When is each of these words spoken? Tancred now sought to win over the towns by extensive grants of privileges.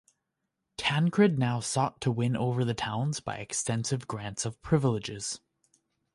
Tancred 0.77 1.37
now 1.37 1.59
sought 1.59 2.01
to 2.01 2.09
win 2.11 2.35
over 2.35 2.65
the 2.65 2.73
towns 2.73 3.19
by 3.19 3.35
extensive 3.35 4.07
grants 4.07 4.45
of 4.47 4.59
privileges. 4.63 5.41